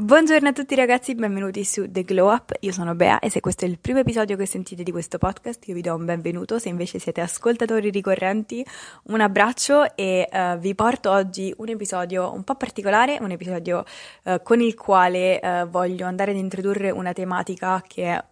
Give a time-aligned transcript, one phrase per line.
[0.00, 3.64] Buongiorno a tutti ragazzi, benvenuti su The Glow Up, io sono Bea e se questo
[3.64, 6.68] è il primo episodio che sentite di questo podcast io vi do un benvenuto, se
[6.68, 8.64] invece siete ascoltatori ricorrenti
[9.06, 13.84] un abbraccio e uh, vi porto oggi un episodio un po' particolare, un episodio
[14.22, 18.24] uh, con il quale uh, voglio andare ad introdurre una tematica che è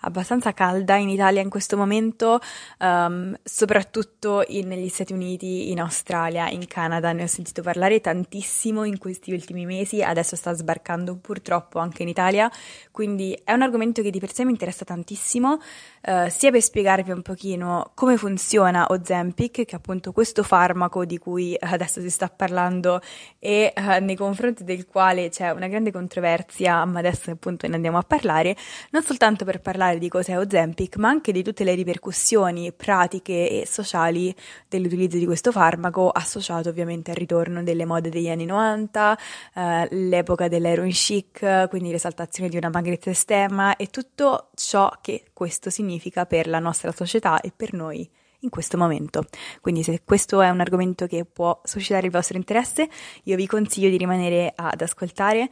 [0.00, 2.40] abbastanza calda in Italia in questo momento,
[2.78, 7.12] um, soprattutto in, negli Stati Uniti, in Australia, in Canada.
[7.12, 12.08] Ne ho sentito parlare tantissimo in questi ultimi mesi, adesso sta sbarcando purtroppo anche in
[12.08, 12.50] Italia,
[12.90, 15.60] quindi è un argomento che di per sé mi interessa tantissimo,
[16.02, 21.18] uh, sia per spiegarvi un pochino come funziona Ozempic, che è appunto questo farmaco di
[21.18, 23.00] cui adesso si sta parlando
[23.38, 27.98] e uh, nei confronti del quale c'è una grande controversia, ma adesso appunto ne andiamo
[27.98, 28.56] a parlare,
[28.90, 33.66] non soltanto per parlare di cos'è Ozempic, ma anche di tutte le ripercussioni pratiche e
[33.66, 34.34] sociali
[34.68, 39.18] dell'utilizzo di questo farmaco, associato ovviamente al ritorno delle mode degli anni 90,
[39.54, 45.70] eh, l'epoca dell'heroin chic, quindi l'esaltazione di una magrezza estrema e tutto ciò che questo
[45.70, 45.89] significa
[46.28, 48.08] per la nostra società e per noi
[48.40, 49.24] in questo momento.
[49.60, 52.88] Quindi se questo è un argomento che può suscitare il vostro interesse,
[53.24, 55.48] io vi consiglio di rimanere ad ascoltare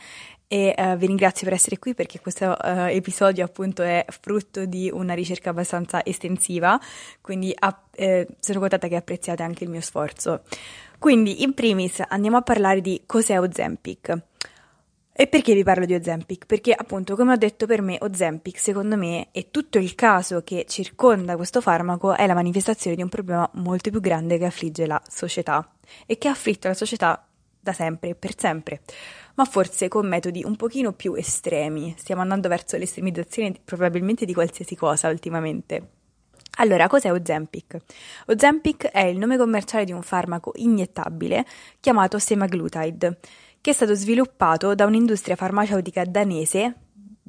[0.46, 4.90] e uh, vi ringrazio per essere qui perché questo uh, episodio appunto è frutto di
[4.90, 6.80] una ricerca abbastanza estensiva,
[7.20, 10.42] quindi app- eh, sono contenta che apprezziate anche il mio sforzo.
[10.98, 14.22] Quindi in primis andiamo a parlare di cos'è Ozempic.
[15.20, 16.46] E perché vi parlo di Ozempic?
[16.46, 20.64] Perché appunto, come ho detto, per me Ozempic, secondo me, e tutto il caso che
[20.68, 25.02] circonda questo farmaco è la manifestazione di un problema molto più grande che affligge la
[25.08, 25.68] società
[26.06, 27.26] e che ha afflitto la società
[27.58, 28.80] da sempre, per sempre
[29.34, 31.96] ma forse con metodi un pochino più estremi.
[31.98, 35.90] Stiamo andando verso l'estremizzazione probabilmente di qualsiasi cosa ultimamente.
[36.60, 37.76] Allora, cos'è Ozempic?
[38.26, 41.46] Ozempic è il nome commerciale di un farmaco iniettabile
[41.78, 43.18] chiamato semaglutide,
[43.60, 46.74] che è stato sviluppato da un'industria farmaceutica danese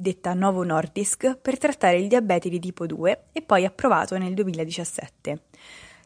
[0.00, 5.42] detta Novo Nordisk per trattare il diabete di tipo 2 e poi approvato nel 2017.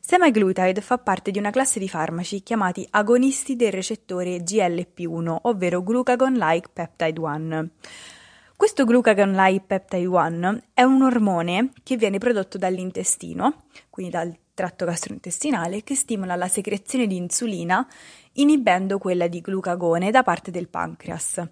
[0.01, 6.71] Semaglutide fa parte di una classe di farmaci chiamati agonisti del recettore GLP-1, ovvero Glucagon-like
[6.73, 7.69] peptide 1.
[8.57, 15.83] Questo glucagon-like peptide 1 è un ormone che viene prodotto dall'intestino, quindi dal tratto gastrointestinale,
[15.83, 17.87] che stimola la secrezione di insulina
[18.35, 21.43] inibendo quella di glucagone da parte del pancreas.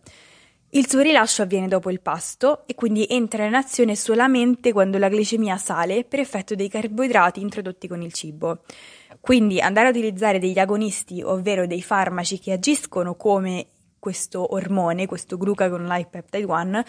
[0.74, 5.10] Il suo rilascio avviene dopo il pasto e quindi entra in azione solamente quando la
[5.10, 8.60] glicemia sale per effetto dei carboidrati introdotti con il cibo.
[9.20, 13.66] Quindi andare a utilizzare degli agonisti, ovvero dei farmaci che agiscono come
[13.98, 16.82] questo ormone, questo glucagon-like peptide 1,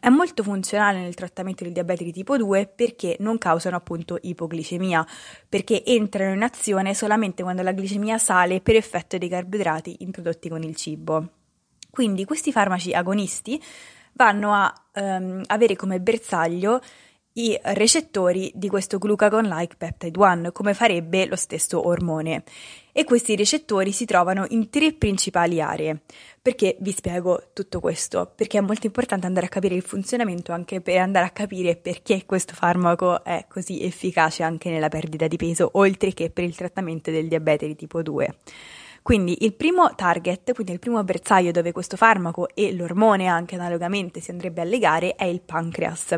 [0.00, 5.06] è molto funzionale nel trattamento del diabete di tipo 2 perché non causano appunto ipoglicemia,
[5.48, 10.62] perché entrano in azione solamente quando la glicemia sale per effetto dei carboidrati introdotti con
[10.62, 11.28] il cibo.
[11.90, 13.60] Quindi questi farmaci agonisti
[14.12, 16.80] vanno a um, avere come bersaglio
[17.38, 22.42] i recettori di questo glucagon-like peptide 1, come farebbe lo stesso ormone.
[22.90, 26.00] E questi recettori si trovano in tre principali aree.
[26.42, 28.32] Perché vi spiego tutto questo?
[28.34, 32.24] Perché è molto importante andare a capire il funzionamento anche per andare a capire perché
[32.26, 37.12] questo farmaco è così efficace anche nella perdita di peso, oltre che per il trattamento
[37.12, 38.34] del diabete di tipo 2.
[39.08, 44.20] Quindi il primo target, quindi il primo bersaglio dove questo farmaco e l'ormone anche analogamente
[44.20, 46.14] si andrebbe a legare è il pancreas,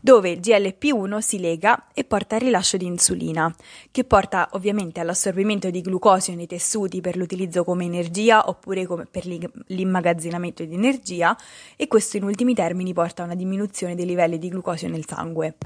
[0.00, 3.52] dove il GLP-1 si lega e porta al rilascio di insulina,
[3.90, 9.26] che porta ovviamente all'assorbimento di glucosio nei tessuti per l'utilizzo come energia oppure come per
[9.26, 11.36] l'immagazzinamento di energia
[11.74, 15.56] e questo in ultimi termini porta a una diminuzione dei livelli di glucosio nel sangue.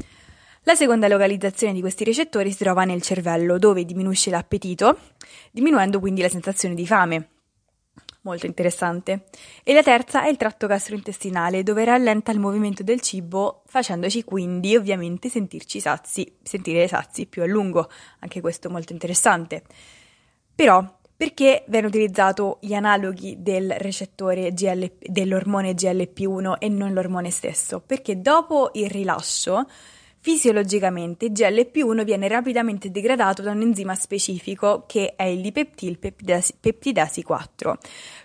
[0.66, 4.98] La seconda localizzazione di questi recettori si trova nel cervello, dove diminuisce l'appetito,
[5.50, 7.28] diminuendo quindi la sensazione di fame.
[8.22, 9.26] Molto interessante.
[9.62, 14.74] E la terza è il tratto gastrointestinale, dove rallenta il movimento del cibo, facendoci quindi
[14.74, 17.90] ovviamente sentirci sazi, sentire sazi più a lungo.
[18.20, 19.64] Anche questo molto interessante.
[20.54, 20.82] Però,
[21.14, 27.80] perché viene utilizzato gli analoghi del recettore GL, dell'ormone GLP1 e non l'ormone stesso?
[27.80, 29.66] Perché dopo il rilascio
[30.24, 37.22] Fisiologicamente il GLP-1 viene rapidamente degradato da un enzima specifico che è il dipeptil peptidasi
[37.22, 37.76] 4,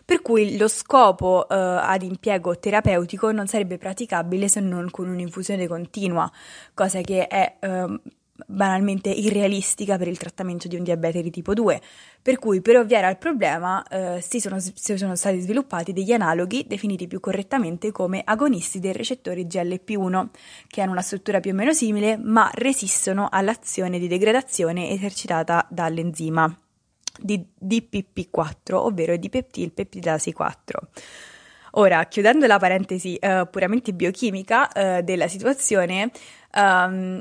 [0.06, 5.68] per cui lo scopo eh, ad impiego terapeutico non sarebbe praticabile se non con un'infusione
[5.68, 6.32] continua,
[6.74, 8.00] cosa che è eh,
[8.48, 11.82] banalmente irrealistica per il trattamento di un diabete di tipo 2,
[12.22, 16.66] per cui per ovviare al problema eh, si, sono, si, sono, stati sviluppati degli analoghi
[16.68, 20.28] definiti più correttamente come agonisti dei recettori GLP1,
[20.68, 26.58] che hanno una struttura più o meno simile ma resistono all'azione di degradazione esercitata dall'enzima
[27.20, 30.88] di DPP4, ovvero di peptilpeptidasi 4.
[31.74, 36.10] Ora, chiudendo la parentesi eh, puramente biochimica eh, della situazione,
[36.56, 37.20] um,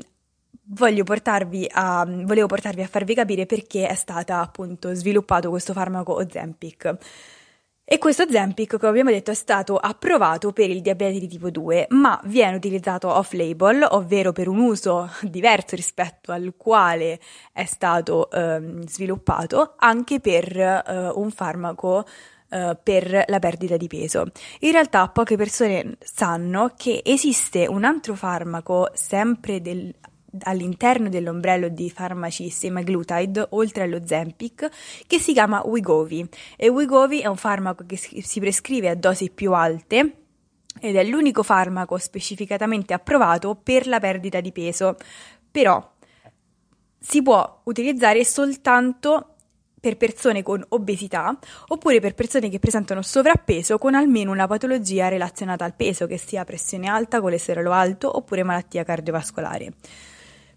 [1.03, 6.97] portarvi a, volevo portarvi a farvi capire perché è stato appunto sviluppato questo farmaco Ozempic.
[7.91, 11.87] E questo Ozempic, come abbiamo detto, è stato approvato per il diabete di tipo 2,
[11.89, 17.19] ma viene utilizzato off-label, ovvero per un uso diverso rispetto al quale
[17.51, 22.05] è stato eh, sviluppato, anche per eh, un farmaco
[22.51, 24.25] Uh, per la perdita di peso.
[24.61, 29.93] In realtà poche persone sanno che esiste un altro farmaco sempre del,
[30.43, 34.69] all'interno dell'ombrello di farmaci semaglutide, oltre allo Zempic,
[35.07, 36.27] che si chiama Wigovi.
[36.55, 40.13] E Wigovi è un farmaco che si prescrive a dosi più alte
[40.79, 44.95] ed è l'unico farmaco specificatamente approvato per la perdita di peso.
[45.51, 45.93] Però
[46.99, 49.35] si può utilizzare soltanto
[49.79, 51.37] per persone con obesità
[51.67, 56.43] oppure per persone che presentano sovrappeso con almeno una patologia relazionata al peso, che sia
[56.43, 59.73] pressione alta, colesterolo alto oppure malattia cardiovascolare.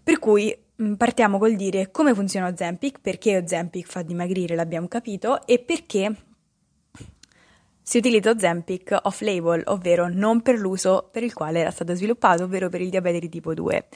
[0.03, 5.47] Per cui mm, partiamo col dire come funziona Ozempic, perché Ozempic fa dimagrire, l'abbiamo capito,
[5.47, 6.13] e perché
[7.81, 12.69] si utilizza Ozempic off-label, ovvero non per l'uso per il quale era stato sviluppato, ovvero
[12.69, 13.87] per il diabete di tipo 2.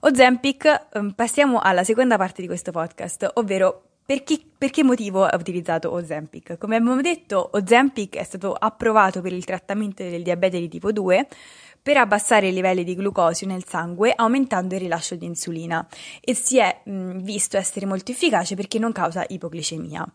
[0.00, 5.24] Ozempic, mm, passiamo alla seconda parte di questo podcast, ovvero per, chi, per che motivo
[5.24, 6.56] ha utilizzato Ozempic?
[6.56, 11.28] Come abbiamo detto, Ozempic è stato approvato per il trattamento del diabete di tipo 2
[11.88, 15.88] per abbassare i livelli di glucosio nel sangue aumentando il rilascio di insulina
[16.20, 20.06] e si è mh, visto essere molto efficace perché non causa ipoglicemia.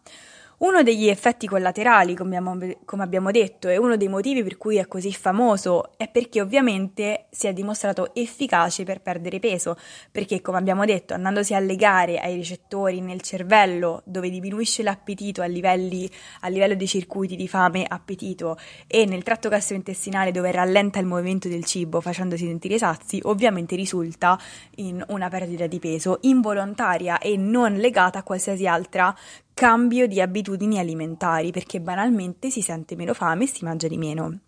[0.63, 4.77] Uno degli effetti collaterali, come abbiamo, come abbiamo, detto, e uno dei motivi per cui
[4.77, 9.75] è così famoso è perché ovviamente si è dimostrato efficace per perdere peso,
[10.09, 15.47] perché come abbiamo detto, andandosi a legare ai ricettori nel cervello dove diminuisce l'appetito a,
[15.47, 18.57] livelli, a livello dei circuiti di fame-appetito
[18.87, 24.39] e nel tratto gastrointestinale dove rallenta il movimento del cibo facendosi sentire sazi, ovviamente risulta
[24.75, 29.13] in una perdita di peso involontaria e non legata a qualsiasi altra
[29.53, 34.39] cambio di abitudini alimentari perché banalmente si sente meno fame e si mangia di meno.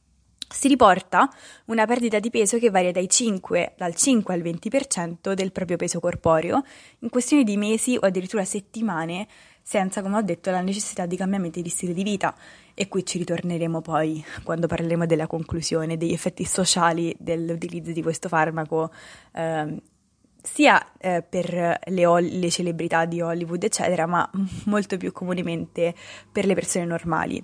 [0.48, 1.28] Si riporta
[1.66, 6.64] una perdita di peso che varia 5, dal 5 al 20% del proprio peso corporeo
[7.00, 9.28] in questione di mesi o addirittura settimane
[9.68, 12.36] senza, come ho detto, la necessità di cambiamenti di stile di vita.
[12.76, 18.30] E qui ci ritorneremo poi quando parleremo della conclusione, degli effetti sociali dell'utilizzo di questo
[18.30, 18.92] farmaco
[19.34, 19.82] eh,
[20.46, 24.30] sia eh, per le, le, celebrità di Hollywood, eccetera, ma
[24.66, 25.94] molto più comunemente
[26.32, 27.44] per le persone normali.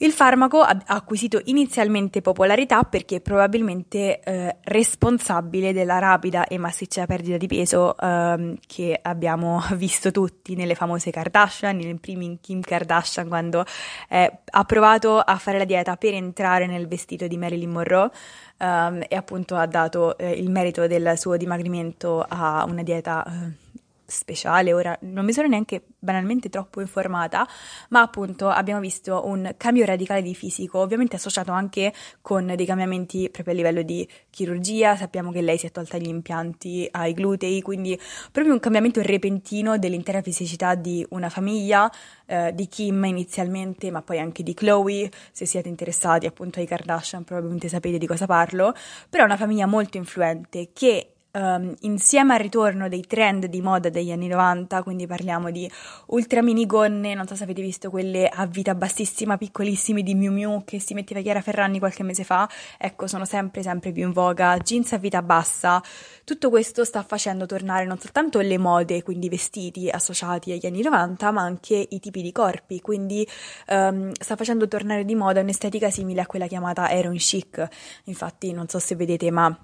[0.00, 7.04] Il farmaco ha acquisito inizialmente popolarità perché è probabilmente eh, responsabile della rapida e massiccia
[7.04, 13.26] perdita di peso eh, che abbiamo visto tutti nelle famose Kardashian, in primi Kim Kardashian
[13.26, 13.64] quando
[14.08, 18.10] eh, ha provato a fare la dieta per entrare nel vestito di Marilyn Monroe
[18.58, 23.67] um, e appunto ha dato eh, il merito del suo dimagrimento a una dieta eh,
[24.10, 27.46] speciale, ora non mi sono neanche banalmente troppo informata,
[27.90, 31.92] ma appunto abbiamo visto un cambio radicale di fisico, ovviamente associato anche
[32.22, 36.08] con dei cambiamenti proprio a livello di chirurgia, sappiamo che lei si è tolta gli
[36.08, 38.00] impianti ai glutei, quindi
[38.32, 41.90] proprio un cambiamento repentino dell'intera fisicità di una famiglia,
[42.24, 47.24] eh, di Kim inizialmente, ma poi anche di Chloe, se siete interessati appunto ai Kardashian
[47.24, 48.72] probabilmente sapete di cosa parlo,
[49.10, 54.10] però una famiglia molto influente che um, insieme al ritorno dei trend di moda degli
[54.10, 55.70] anni 90, quindi parliamo di
[56.06, 60.62] ultra minigonne, non so se avete visto quelle a vita bassissima, piccolissime di Miu Miu
[60.64, 64.56] che si metteva Chiara Ferragni qualche mese fa, ecco, sono sempre sempre più in voga,
[64.58, 65.82] jeans a vita bassa,
[66.24, 70.82] tutto questo sta facendo tornare non soltanto le mode, quindi i vestiti associati agli anni
[70.82, 73.26] 90, ma anche i tipi di corpi, quindi
[73.68, 77.66] um, sta facendo tornare di moda un'estetica simile a quella chiamata Aeron Chic,
[78.04, 79.56] infatti non so se vedete ma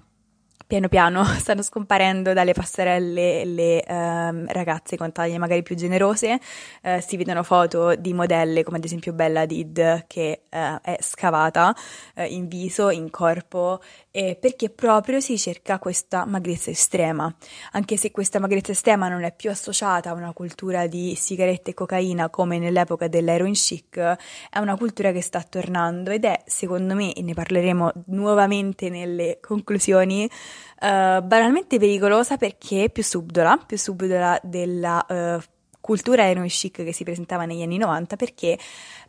[0.67, 6.39] piano piano stanno scomparendo dalle passerelle le um, ragazze con taglie magari più generose,
[6.83, 11.73] uh, si vedono foto di modelle come ad esempio Bella Did che uh, è scavata
[12.15, 13.81] uh, in viso, in corpo
[14.15, 17.35] eh, perché proprio si cerca questa magrezza estrema,
[17.73, 21.73] anche se questa magrezza estrema non è più associata a una cultura di sigarette e
[21.73, 27.11] cocaina come nell'epoca dell'heroin chic, è una cultura che sta tornando ed è, secondo me,
[27.11, 34.39] e ne parleremo nuovamente nelle conclusioni, uh, banalmente pericolosa perché è più subdola, più subdola
[34.43, 35.43] della uh,
[35.81, 38.57] cultura heroin chic che si presentava negli anni 90 perché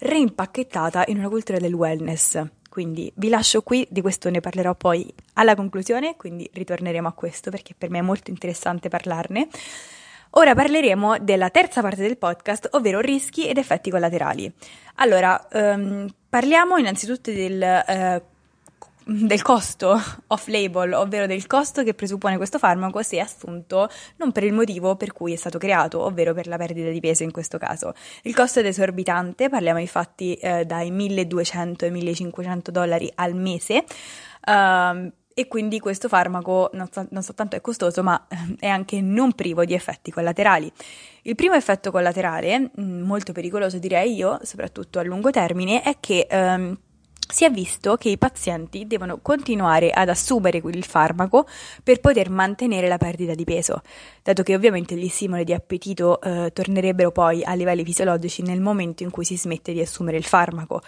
[0.01, 2.43] reimpacchettata in una cultura del wellness
[2.77, 7.51] quindi vi lascio qui, di questo ne parlerò poi alla conclusione, quindi ritorneremo a questo
[7.51, 9.49] perché per me è molto interessante parlarne.
[10.33, 14.53] Ora parleremo della terza parte del podcast, ovvero rischi ed effetti collaterali.
[14.97, 18.23] Allora, um, parliamo innanzitutto del uh,
[19.09, 24.53] del costo off-label, ovvero del costo che presuppone questo farmaco se assunto non per il
[24.53, 27.95] motivo per cui è stato creato, ovvero per la perdita di peso in questo caso.
[28.23, 33.85] Il costo è esorbitante, parliamo infatti eh, dai 1200 ai 1500 dollari al mese.
[34.45, 39.03] Uh, e quindi questo farmaco non, so, non, soltanto è costoso, ma eh, è anche
[39.03, 40.73] non privo di effetti collaterali.
[41.23, 46.27] Il primo effetto collaterale, mm, molto pericoloso direi io, soprattutto a lungo termine, è che
[46.31, 46.79] um,
[47.29, 51.47] si è visto che i pazienti devono continuare ad assumere il farmaco
[51.83, 53.83] per poter mantenere la perdita di peso,
[54.23, 59.03] dato che ovviamente gli stimoli di appetito eh, tornerebbero poi a livelli fisiologici nel momento
[59.03, 60.83] in cui si smette di assumere il farmaco.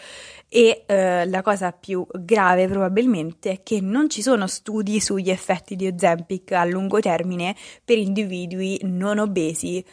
[0.49, 5.77] E eh, la cosa più grave probabilmente è che non ci sono studi sugli effetti
[5.77, 7.55] di Ozempic a lungo termine
[7.85, 9.85] per individui non obesi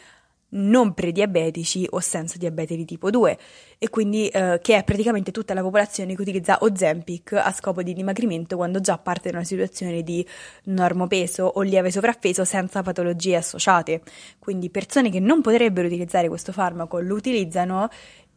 [0.50, 3.38] non prediabetici o senza diabete di tipo 2
[3.78, 7.92] e quindi eh, che è praticamente tutta la popolazione che utilizza Ozempic a scopo di
[7.92, 10.26] dimagrimento quando già parte da una situazione di
[10.64, 14.02] normopeso o lieve sovrappeso senza patologie associate.
[14.38, 17.88] Quindi persone che non potrebbero utilizzare questo farmaco lo utilizzano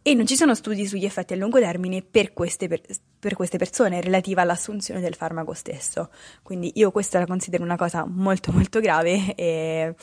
[0.02, 2.82] e non ci sono studi sugli effetti a lungo termine per queste, per,
[3.20, 6.10] per queste persone relativa all'assunzione del farmaco stesso.
[6.42, 9.96] Quindi io questa la considero una cosa molto molto grave e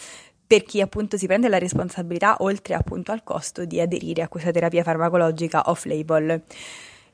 [0.47, 4.51] per chi appunto si prende la responsabilità oltre appunto al costo di aderire a questa
[4.51, 6.43] terapia farmacologica off-label.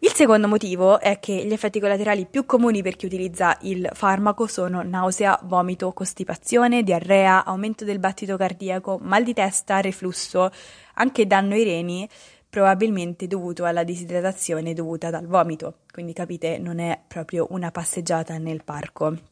[0.05, 4.49] Il secondo motivo è che gli effetti collaterali più comuni per chi utilizza il farmaco
[4.49, 10.51] sono nausea, vomito, costipazione, diarrea, aumento del battito cardiaco, mal di testa, reflusso,
[10.95, 12.09] anche danno ai reni,
[12.51, 15.77] probabilmente dovuto alla disidratazione dovuta dal vomito.
[15.93, 19.32] Quindi capite, non è proprio una passeggiata nel parco.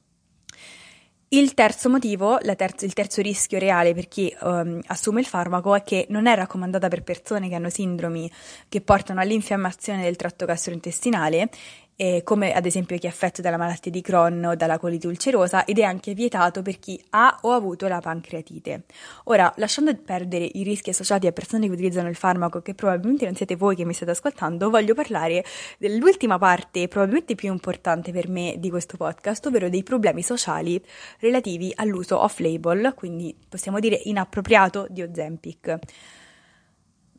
[1.33, 5.85] Il terzo motivo, terzo, il terzo rischio reale per chi um, assume il farmaco è
[5.85, 8.29] che non è raccomandata per persone che hanno sindromi
[8.69, 11.49] che portano all'infiammazione del tratto gastrointestinale
[12.01, 15.67] eh, come ad esempio chi è affetto dalla malattia di Crohn o dalla colite ulcerosa
[15.67, 18.85] ed è anche vietato per chi ha o ha avuto la pancreatite.
[19.25, 23.35] Ora, lasciando perdere i rischi associati a persone che utilizzano il farmaco, che probabilmente non
[23.35, 25.45] siete voi che mi state ascoltando, voglio parlare
[25.77, 30.83] dell'ultima parte, probabilmente più importante per me di questo podcast, ovvero dei problemi sociali
[31.19, 35.79] relativi all'uso off-label, quindi possiamo dire inappropriato di Ozempic.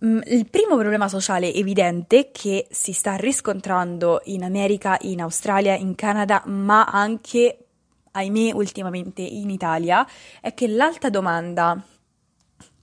[0.03, 5.93] Mm, il primo problema sociale evidente che si sta riscontrando in America, in Australia, in
[5.93, 7.65] Canada, ma anche,
[8.11, 10.05] ahimè, ultimamente in Italia,
[10.41, 11.79] è che l'alta domanda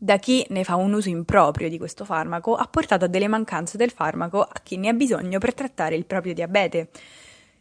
[0.01, 3.77] da chi ne fa un uso improprio di questo farmaco ha portato a delle mancanze
[3.77, 6.91] del farmaco a chi ne ha bisogno per trattare il proprio diabete.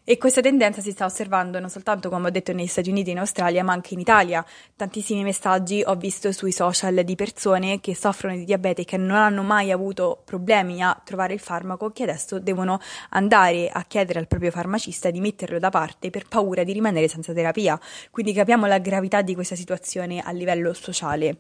[0.10, 3.12] E questa tendenza si sta osservando non soltanto, come ho detto, negli Stati Uniti e
[3.12, 4.46] in Australia, ma anche in Italia.
[4.74, 9.18] Tantissimi messaggi ho visto sui social di persone che soffrono di diabete e che non
[9.18, 14.30] hanno mai avuto problemi a trovare il farmaco, che adesso devono andare a chiedere al
[14.30, 17.78] proprio farmacista di metterlo da parte per paura di rimanere senza terapia.
[18.10, 21.40] Quindi capiamo la gravità di questa situazione a livello sociale.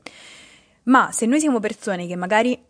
[0.83, 2.61] Ma se noi siamo persone che magari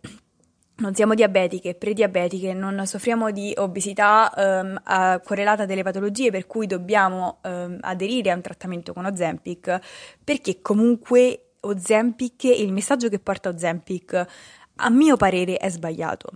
[0.78, 6.46] non siamo diabetiche, prediabetiche, non soffriamo di obesità um, a, correlata a delle patologie per
[6.46, 9.80] cui dobbiamo um, aderire a un trattamento con Ozempic,
[10.24, 14.26] perché comunque Ozempic, il messaggio che porta Ozempic,
[14.76, 16.32] a mio parere è sbagliato.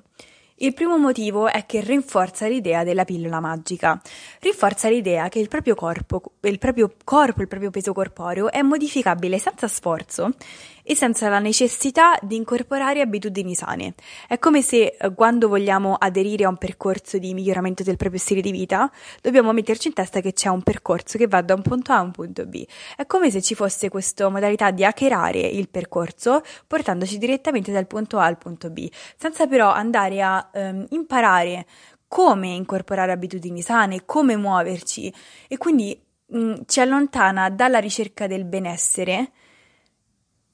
[0.62, 4.00] Il primo motivo è che rinforza l'idea della pillola magica.
[4.40, 9.40] Rinforza l'idea che il proprio corpo, il proprio corpo, il proprio peso corporeo è modificabile
[9.40, 10.36] senza sforzo
[10.84, 13.94] e senza la necessità di incorporare abitudini sane.
[14.28, 18.42] È come se eh, quando vogliamo aderire a un percorso di miglioramento del proprio stile
[18.42, 21.92] di vita, dobbiamo metterci in testa che c'è un percorso che va da un punto
[21.92, 22.66] A a un punto B.
[22.96, 28.18] È come se ci fosse questa modalità di hackerare il percorso portandoci direttamente dal punto
[28.18, 31.66] A al punto B, senza però andare a ehm, imparare
[32.08, 35.14] come incorporare abitudini sane, come muoverci
[35.48, 39.32] e quindi mh, ci allontana dalla ricerca del benessere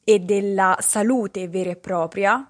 [0.09, 2.49] e della salute vera e propria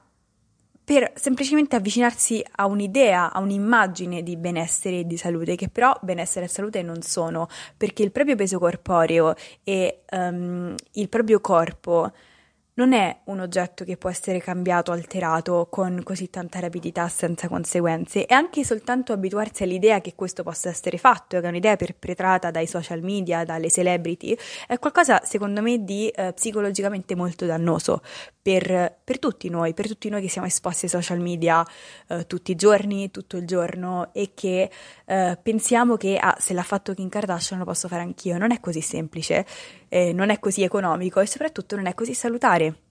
[0.83, 6.45] per semplicemente avvicinarsi a un'idea, a un'immagine di benessere e di salute, che però benessere
[6.45, 9.33] e salute non sono, perché il proprio peso corporeo
[9.63, 12.11] e um, il proprio corpo
[12.77, 18.25] non è un oggetto che può essere cambiato, alterato con così tanta rapidità senza conseguenze
[18.25, 22.67] e anche soltanto abituarsi all'idea che questo possa essere fatto, che è un'idea perpetrata dai
[22.67, 28.01] social media, dalle celebrity, è qualcosa secondo me di eh, psicologicamente molto dannoso
[28.47, 31.65] per, per, tutti noi, per tutti noi che siamo esposti ai social media
[32.07, 34.69] eh, tutti i giorni, tutto il giorno e che
[35.05, 38.37] eh, pensiamo che ah, se l'ha fatto Kim Kardashian lo posso fare anch'io.
[38.37, 39.45] Non è così semplice,
[39.89, 42.81] eh, non è così economico e soprattutto non è così salutare.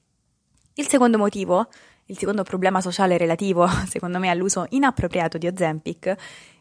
[0.74, 1.68] Il secondo motivo,
[2.06, 6.14] il secondo problema sociale relativo, secondo me, all'uso inappropriato di Ozempic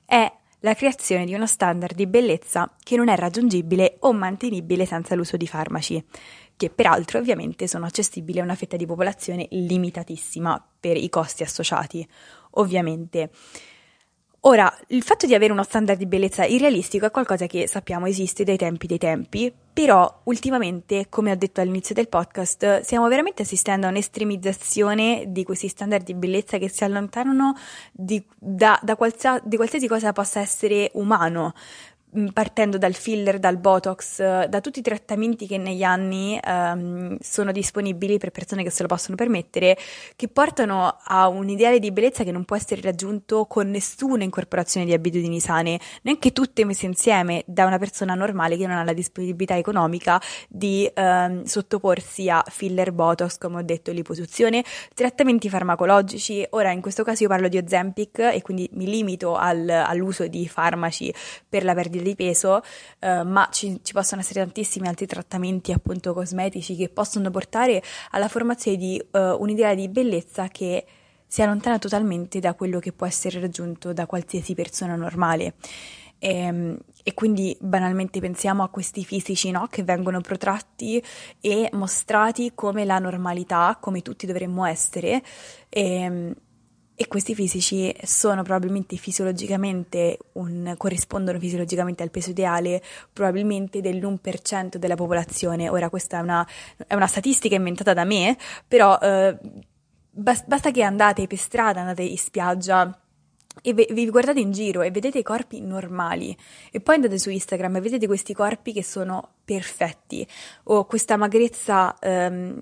[0.06, 5.14] è la creazione di uno standard di bellezza che non è raggiungibile o mantenibile senza
[5.14, 6.04] l'uso di farmaci,
[6.58, 12.08] che peraltro ovviamente sono accessibili a una fetta di popolazione limitatissima per i costi associati.
[12.52, 13.30] Ovviamente
[14.48, 18.44] Ora, il fatto di avere uno standard di bellezza irrealistico è qualcosa che sappiamo esiste
[18.44, 23.88] dai tempi dei tempi, però ultimamente, come ho detto all'inizio del podcast, stiamo veramente assistendo
[23.88, 27.56] a un'estremizzazione di questi standard di bellezza che si allontanano
[27.92, 31.56] di, da, da qualsia, di qualsiasi cosa possa essere umano.
[32.18, 37.52] Mm, partendo dal filler, dal botox, da tutti i trattamenti che negli anni um, sono
[37.52, 39.78] disponibili per persone che se lo possono permettere,
[40.16, 44.86] che portano a un ideale di bellezza che non può essere raggiunto con nessuna incorporazione
[44.86, 48.94] di abitudini sane, neanche tutte messe insieme da una persona normale che non ha la
[48.94, 56.46] disponibilità economica di um, sottoporsi a filler, botox, come ho detto, liposuzione, trattamenti farmacologici.
[56.52, 60.48] Ora, in questo caso io parlo di Ozempic e quindi mi limito al, all'uso di
[60.48, 61.14] farmaci
[61.50, 62.62] per la perdita di peso,
[63.00, 67.82] eh, ma ci, ci, possono essere tantissimi altri trattamenti appunto cosmetici che possono portare
[68.12, 70.86] alla formazione di uh, un'idea di bellezza che
[71.28, 75.56] si allontana totalmente da quello che può essere raggiunto da qualsiasi persona normale.
[76.18, 79.68] E, ehm, e, quindi banalmente pensiamo a questi fisici no?
[79.70, 81.04] che vengono protratti
[81.40, 85.22] e mostrati come la normalità, come tutti dovremmo essere.
[85.70, 86.36] E, ehm,
[86.96, 94.96] e questi fisici sono probabilmente fisiologicamente un, corrispondono fisiologicamente al peso ideale probabilmente dell'1% della
[94.96, 95.70] popolazione.
[95.70, 96.48] Ora questa è una,
[96.88, 99.38] è una statistica inventata da me, però eh,
[100.10, 103.00] basta che andate per strada, andate in spiaggia
[103.62, 106.36] e vi guardate in giro e vedete i corpi normali
[106.72, 110.28] e poi andate su Instagram e vedete questi corpi che sono perfetti
[110.64, 112.62] o questa magrezza ehm,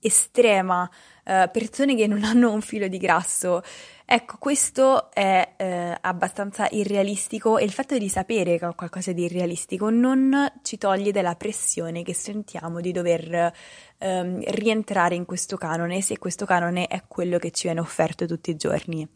[0.00, 0.88] estrema
[1.30, 3.62] eh, persone che non hanno un filo di grasso.
[4.04, 9.22] Ecco, questo è eh, abbastanza irrealistico e il fatto di sapere che ho qualcosa di
[9.22, 13.52] irrealistico non ci toglie dalla pressione che sentiamo di dover
[13.98, 18.50] ehm, rientrare in questo canone se questo canone è quello che ci viene offerto tutti
[18.50, 19.06] i giorni.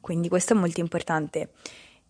[0.00, 1.50] Quindi questo è molto importante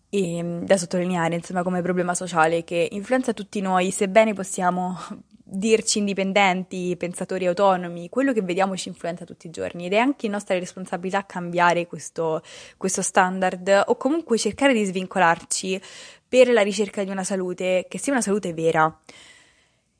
[0.09, 4.97] e ehm, da sottolineare, insomma, come problema sociale che influenza tutti noi, sebbene possiamo
[5.43, 10.29] dirci indipendenti, pensatori autonomi, quello che vediamo ci influenza tutti i giorni ed è anche
[10.29, 12.41] nostra responsabilità cambiare questo,
[12.77, 15.79] questo standard o comunque cercare di svincolarci
[16.27, 18.99] per la ricerca di una salute che sia una salute vera.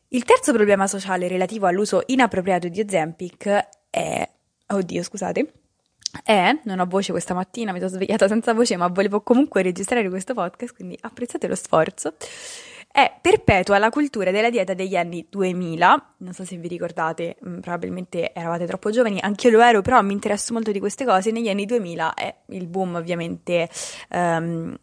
[0.10, 4.30] Il terzo problema sociale relativo all'uso inappropriato di Ozempic è...
[4.66, 5.54] Oddio, scusate.
[6.24, 10.08] È, non ho voce questa mattina, mi sono svegliata senza voce, ma volevo comunque registrare
[10.10, 12.14] questo podcast, quindi apprezzate lo sforzo
[12.96, 17.58] è perpetua la cultura della dieta degli anni 2000, non so se vi ricordate, mm,
[17.58, 21.32] probabilmente eravate troppo giovani, anche io lo ero, però mi interesso molto di queste cose,
[21.32, 23.68] negli anni 2000 è il boom ovviamente
[24.12, 24.78] um,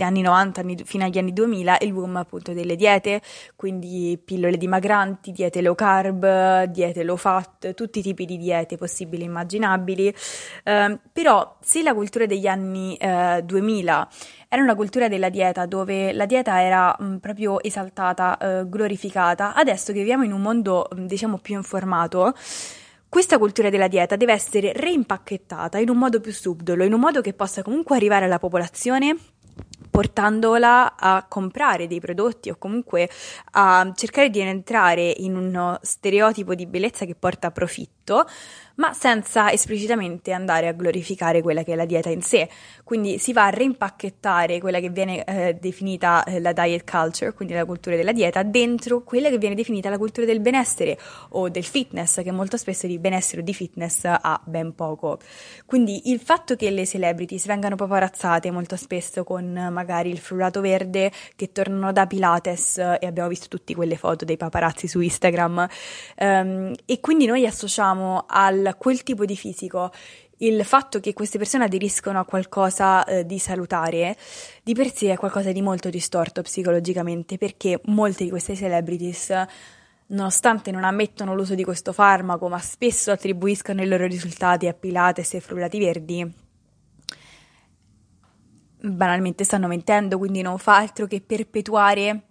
[0.00, 3.20] anni 90 anni, fino agli anni 2000 il boom appunto delle diete,
[3.56, 9.22] quindi pillole dimagranti, diete low carb, diete low fat, tutti i tipi di diete possibili
[9.22, 10.14] e immaginabili.
[10.64, 14.08] Eh, però se la cultura degli anni eh, 2000
[14.48, 19.92] era una cultura della dieta dove la dieta era mh, proprio esaltata, eh, glorificata, adesso
[19.92, 22.34] che viviamo in un mondo mh, diciamo più informato,
[23.10, 27.20] questa cultura della dieta deve essere reimpacchettata in un modo più subdolo, in un modo
[27.20, 29.16] che possa comunque arrivare alla popolazione
[29.98, 33.10] portandola a comprare dei prodotti o comunque
[33.54, 38.24] a cercare di entrare in uno stereotipo di bellezza che porta profitto,
[38.78, 42.48] ma senza esplicitamente andare a glorificare quella che è la dieta in sé.
[42.84, 47.54] Quindi si va a reimpacchettare quella che viene eh, definita eh, la diet culture, quindi
[47.54, 50.98] la cultura della dieta, dentro quella che viene definita la cultura del benessere
[51.30, 55.18] o del fitness, che molto spesso di benessere o di fitness ha ben poco.
[55.66, 61.10] Quindi il fatto che le celebrities vengano paparazzate molto spesso con magari il frullato verde
[61.36, 65.68] che tornano da Pilates e abbiamo visto tutte quelle foto dei paparazzi su Instagram
[66.18, 69.90] um, e quindi noi associamo a quel tipo di fisico
[70.38, 74.16] il fatto che queste persone aderiscono a qualcosa eh, di salutare
[74.62, 79.32] di per sé è qualcosa di molto distorto psicologicamente perché molte di queste celebrities
[80.06, 85.34] nonostante non ammettono l'uso di questo farmaco ma spesso attribuiscono i loro risultati a Pilates
[85.34, 86.32] e frullati verdi
[88.80, 92.27] banalmente stanno mentendo quindi non fa altro che perpetuare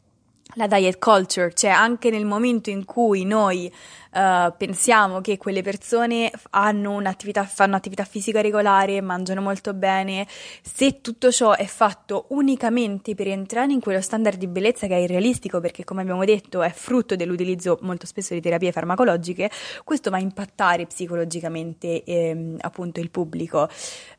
[0.55, 3.71] la diet culture, cioè anche nel momento in cui noi
[4.13, 10.25] uh, pensiamo che quelle persone hanno un'attività, fanno attività fisica regolare, mangiano molto bene,
[10.61, 14.99] se tutto ciò è fatto unicamente per entrare in quello standard di bellezza che è
[14.99, 19.51] irrealistico, perché come abbiamo detto è frutto dell'utilizzo molto spesso di terapie farmacologiche,
[19.83, 23.69] questo va a impattare psicologicamente ehm, appunto il pubblico.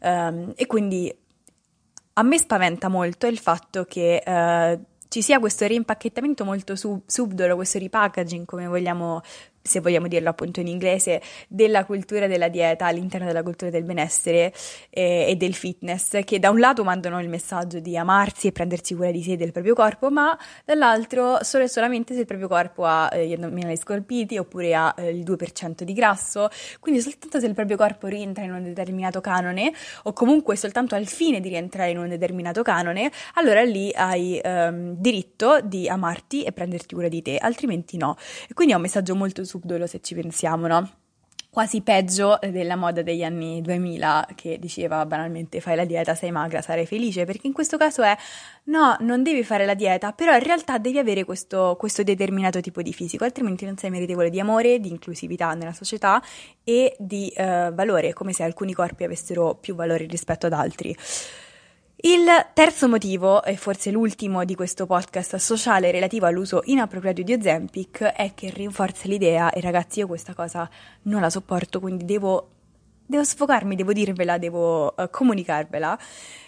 [0.01, 1.13] Um, e quindi
[2.15, 7.57] a me spaventa molto il fatto che uh, ci sia questo rimpacchettamento molto sub- subdolo,
[7.57, 9.23] questo repackaging, come vogliamo
[9.69, 14.53] se vogliamo dirlo appunto in inglese, della cultura della dieta all'interno della cultura del benessere
[14.91, 18.95] eh, e del fitness, che da un lato mandano il messaggio di amarsi e prendersi
[18.95, 22.49] cura di sé e del proprio corpo, ma dall'altro solo e solamente se il proprio
[22.49, 26.49] corpo ha eh, gli addominali scolpiti oppure ha eh, il 2% di grasso,
[26.81, 29.73] quindi soltanto se il proprio corpo rientra in un determinato canone
[30.05, 34.95] o comunque soltanto al fine di rientrare in un determinato canone, allora lì hai ehm,
[34.97, 38.17] diritto di amarti e prenderti cura di te, altrimenti no.
[38.49, 40.91] E quindi è un messaggio molto su subdolo se ci pensiamo, no?
[41.51, 46.61] Quasi peggio della moda degli anni 2000 che diceva banalmente fai la dieta, sei magra,
[46.61, 48.17] sarai felice, perché in questo caso è
[48.65, 52.83] no, non devi fare la dieta, però in realtà devi avere questo, questo determinato tipo
[52.83, 56.23] di fisico, altrimenti non sei meritevole di amore, di inclusività nella società
[56.63, 60.95] e di uh, valore, come se alcuni corpi avessero più valore rispetto ad altri.
[62.01, 68.05] Il terzo motivo, e forse l'ultimo di questo podcast sociale relativo all'uso inappropriato di Ozempic,
[68.05, 70.71] è che rinforza l'idea, e ragazzi io questa cosa
[71.03, 72.51] non la sopporto, quindi devo,
[73.05, 75.99] devo sfogarmi, devo dirvela, devo uh, comunicarvela,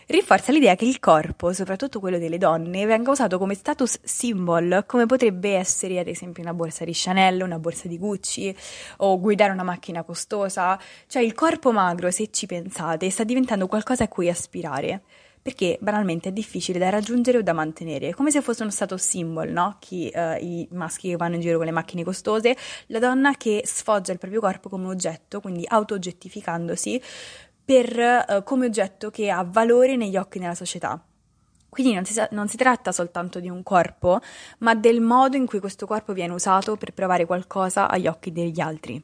[0.07, 5.07] rinforza l'idea che il corpo, soprattutto quello delle donne, venga usato come status symbol, come
[5.07, 8.57] potrebbe essere ad esempio una borsa di Chanel, una borsa di Gucci
[8.99, 10.79] o guidare una macchina costosa.
[11.09, 15.03] Cioè il corpo magro, se ci pensate, sta diventando qualcosa a cui aspirare
[15.43, 19.51] perché banalmente è difficile da raggiungere o da mantenere, come se fosse uno stato symbol,
[19.51, 19.77] no?
[19.79, 23.63] Chi, uh, I maschi che vanno in giro con le macchine costose, la donna che
[23.65, 27.01] sfoggia il proprio corpo come oggetto, quindi auto-oggettificandosi,
[27.65, 31.03] per, uh, come oggetto che ha valore negli occhi della società.
[31.71, 34.21] Quindi non si, non si, tratta soltanto di un corpo,
[34.59, 38.61] ma del modo in cui questo corpo viene usato per provare qualcosa agli occhi degli
[38.61, 39.03] altri.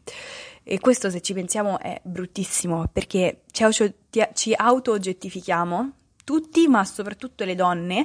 [0.65, 5.93] E questo, se ci pensiamo, è bruttissimo perché ci auto-oggettifichiamo
[6.27, 8.05] tutti, ma soprattutto le donne,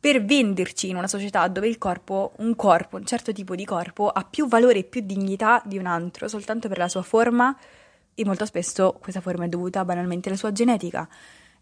[0.00, 4.08] per venderci in una società dove il corpo, un corpo, un certo tipo di corpo,
[4.08, 7.56] ha più valore e più dignità di un altro soltanto per la sua forma
[8.12, 11.08] e molto spesso questa forma è dovuta banalmente alla sua genetica.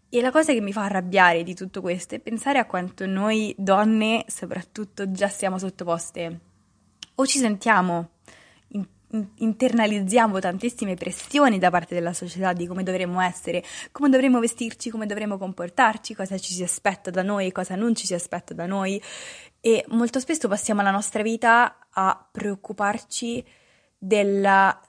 [0.09, 3.53] E la cosa che mi fa arrabbiare di tutto questo è pensare a quanto noi
[3.55, 6.39] donne soprattutto già siamo sottoposte
[7.13, 8.09] o ci sentiamo
[9.35, 15.05] internalizziamo tantissime pressioni da parte della società di come dovremmo essere, come dovremmo vestirci, come
[15.05, 19.01] dovremmo comportarci, cosa ci si aspetta da noi, cosa non ci si aspetta da noi
[19.59, 23.45] e molto spesso passiamo la nostra vita a preoccuparci
[23.97, 24.81] della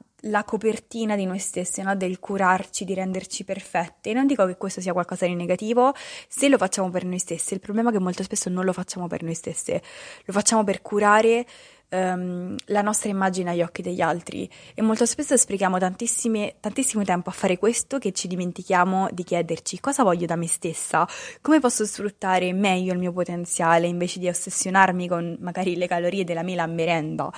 [0.47, 1.95] copertina di noi stesse, no?
[1.97, 4.15] del curarci, di renderci perfette.
[4.15, 5.93] Non dico che questo sia qualcosa di negativo
[6.29, 7.55] se lo facciamo per noi stesse.
[7.55, 9.83] Il problema è che molto spesso non lo facciamo per noi stesse,
[10.25, 11.45] lo facciamo per curare
[11.93, 17.33] um, la nostra immagine agli occhi degli altri e molto spesso sprechiamo tantissimo tempo a
[17.33, 21.07] fare questo che ci dimentichiamo di chiederci cosa voglio da me stessa,
[21.41, 26.43] come posso sfruttare meglio il mio potenziale invece di ossessionarmi con magari le calorie della
[26.43, 27.31] mela a merenda.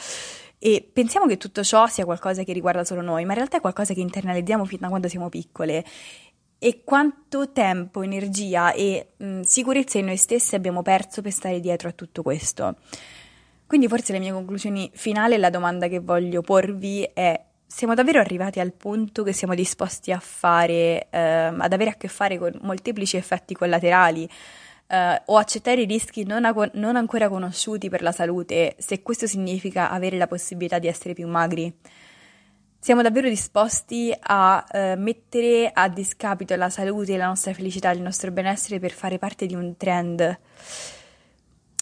[0.58, 3.60] E pensiamo che tutto ciò sia qualcosa che riguarda solo noi, ma in realtà è
[3.60, 5.84] qualcosa che internalizziamo fin da quando siamo piccole
[6.58, 11.90] e quanto tempo, energia e mh, sicurezza in noi stessi abbiamo perso per stare dietro
[11.90, 12.76] a tutto questo.
[13.74, 18.20] Quindi forse le mie conclusioni finali e la domanda che voglio porvi è siamo davvero
[18.20, 22.56] arrivati al punto che siamo disposti a fare, eh, ad avere a che fare con
[22.62, 24.30] molteplici effetti collaterali
[24.87, 29.26] eh, o accettare i rischi non, a- non, ancora conosciuti per la salute se questo
[29.26, 31.76] significa avere la possibilità di essere più magri?
[32.78, 38.30] Siamo davvero disposti a eh, mettere a discapito la salute, la nostra felicità, il nostro
[38.30, 40.38] benessere per fare parte di un trend?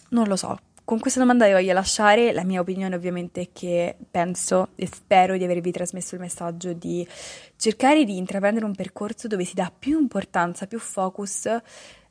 [0.08, 3.96] Non lo so, con questa domanda vi voglio lasciare, la mia opinione ovviamente è che
[4.10, 7.06] penso e spero di avervi trasmesso il messaggio di
[7.56, 11.46] cercare di intraprendere un percorso dove si dà più importanza, più focus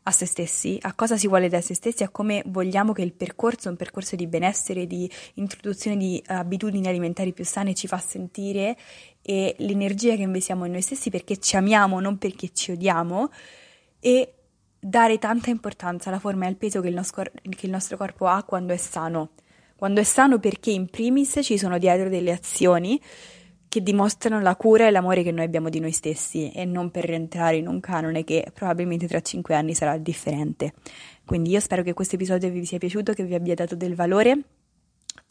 [0.04, 3.14] a se stessi, a cosa si vuole da se stessi, a come vogliamo che il
[3.14, 8.76] percorso, un percorso di benessere, di introduzione di abitudini alimentari più sane ci fa sentire
[9.22, 13.30] e l'energia che investiamo in noi stessi perché ci amiamo, non perché ci odiamo
[14.00, 14.34] e
[14.82, 18.26] dare tanta importanza alla forma e al peso che il, nostro, che il nostro corpo
[18.26, 19.30] ha quando è sano.
[19.76, 23.00] Quando è sano perché in primis ci sono dietro delle azioni
[23.70, 27.06] che dimostrano la cura e l'amore che noi abbiamo di noi stessi e non per
[27.06, 30.74] rientrare in un canone che probabilmente tra cinque anni sarà differente.
[31.26, 34.40] Quindi io spero che questo episodio vi sia piaciuto, che vi abbia dato del valore.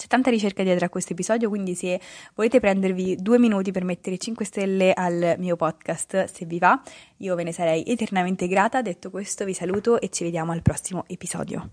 [0.01, 2.01] C'è tanta ricerca dietro a questo episodio, quindi se
[2.35, 6.81] volete prendervi due minuti per mettere 5 stelle al mio podcast, se vi va,
[7.19, 8.81] io ve ne sarei eternamente grata.
[8.81, 11.73] Detto questo, vi saluto e ci vediamo al prossimo episodio.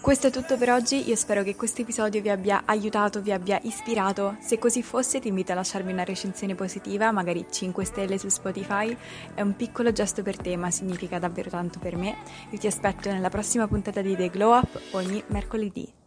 [0.00, 3.58] Questo è tutto per oggi, io spero che questo episodio vi abbia aiutato, vi abbia
[3.64, 4.36] ispirato.
[4.38, 8.96] Se così fosse ti invito a lasciarmi una recensione positiva, magari 5 stelle su Spotify.
[9.34, 12.18] È un piccolo gesto per te, ma significa davvero tanto per me.
[12.50, 16.01] Io ti aspetto nella prossima puntata di The Glow Up ogni mercoledì.